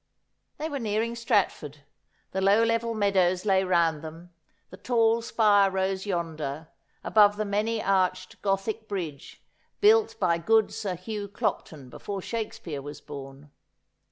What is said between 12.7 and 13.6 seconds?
was born.